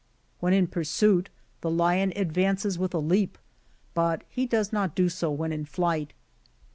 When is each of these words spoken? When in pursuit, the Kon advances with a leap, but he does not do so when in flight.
When 0.39 0.53
in 0.53 0.65
pursuit, 0.65 1.29
the 1.61 1.69
Kon 1.69 2.11
advances 2.15 2.79
with 2.79 2.95
a 2.95 2.97
leap, 2.97 3.37
but 3.93 4.23
he 4.27 4.47
does 4.47 4.73
not 4.73 4.95
do 4.95 5.09
so 5.09 5.29
when 5.29 5.53
in 5.53 5.63
flight. 5.65 6.13